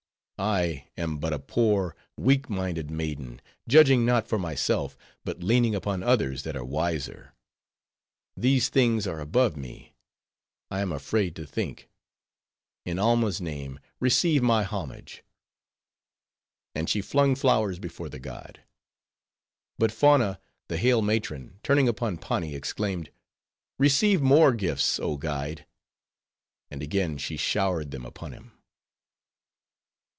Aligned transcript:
I 0.43 0.87
am 0.97 1.19
but 1.19 1.33
a 1.33 1.37
poor, 1.37 1.95
weak 2.17 2.49
minded 2.49 2.89
maiden, 2.89 3.41
judging 3.67 4.05
not 4.07 4.27
for 4.27 4.39
myself, 4.39 4.97
but 5.23 5.43
leaning 5.43 5.75
upon 5.75 6.01
others 6.01 6.41
that 6.41 6.55
are 6.55 6.65
wiser. 6.65 7.35
These 8.35 8.69
things 8.69 9.05
are 9.05 9.19
above 9.19 9.55
me. 9.55 9.93
I 10.71 10.79
am 10.81 10.91
afraid 10.91 11.35
to 11.35 11.45
think. 11.45 11.91
In 12.87 12.97
Alma's 12.97 13.39
name, 13.39 13.79
receive 13.99 14.41
my 14.41 14.63
homage." 14.63 15.21
And 16.73 16.89
she 16.89 17.01
flung 17.01 17.35
flowers 17.35 17.77
before 17.77 18.09
the 18.09 18.19
god. 18.19 18.63
But 19.77 19.91
Fauna, 19.91 20.39
the 20.69 20.77
hale 20.77 21.03
matron, 21.03 21.59
turning 21.61 21.87
upon 21.87 22.17
Pani, 22.17 22.55
exclaimed, 22.55 23.11
"Receive 23.77 24.23
more 24.23 24.53
gifts, 24.53 24.99
oh 24.99 25.17
guide." 25.17 25.67
And 26.71 26.81
again 26.81 27.19
she 27.19 27.37
showered 27.37 27.91
them 27.91 28.07
upon 28.07 28.31
him. 28.31 28.53